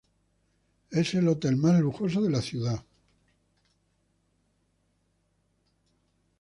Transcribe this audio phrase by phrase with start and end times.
[0.89, 2.83] Es el hotel más lujoso de la ciudad.